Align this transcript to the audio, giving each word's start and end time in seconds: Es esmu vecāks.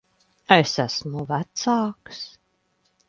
Es 0.55 0.71
esmu 0.83 1.25
vecāks. 1.33 2.23